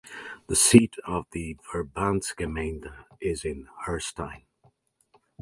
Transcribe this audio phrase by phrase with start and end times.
[0.47, 4.45] The seat of the "Verbandsgemeinde" is in Herrstein.